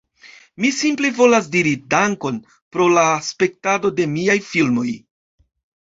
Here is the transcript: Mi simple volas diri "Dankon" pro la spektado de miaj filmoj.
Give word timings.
Mi 0.63 0.69
simple 0.77 1.11
volas 1.17 1.49
diri 1.57 1.73
"Dankon" 1.95 2.41
pro 2.77 2.87
la 2.97 3.03
spektado 3.29 3.95
de 4.01 4.11
miaj 4.15 4.39
filmoj. 4.51 4.89